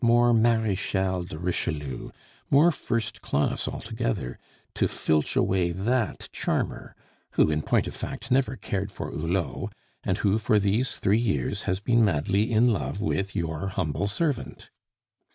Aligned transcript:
more 0.03 0.33
Marechal 0.33 1.25
de 1.25 1.37
Richelieu, 1.37 2.09
more 2.49 2.71
first 2.71 3.21
class 3.21 3.67
altogether, 3.67 4.39
to 4.73 4.87
filch 4.87 5.35
away 5.35 5.71
that 5.71 6.27
charmer, 6.31 6.95
who, 7.33 7.51
in 7.51 7.61
point 7.61 7.85
of 7.87 7.95
fact, 7.95 8.31
never 8.31 8.55
cared 8.55 8.91
for 8.91 9.11
Hulot, 9.11 9.73
and 10.03 10.17
who 10.17 10.39
for 10.39 10.57
these 10.57 10.95
three 10.95 11.19
years 11.19 11.61
has 11.69 11.79
been 11.79 12.03
madly 12.03 12.51
in 12.51 12.67
love 12.67 12.99
with 12.99 13.35
your 13.35 13.67
humble 13.67 14.07
servant." 14.07 14.71